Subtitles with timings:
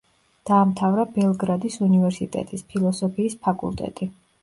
[0.49, 4.15] დაამთავრა ბელგრადის უნივერსიტეტის, ფილოსოფიის ფაკულტეტი.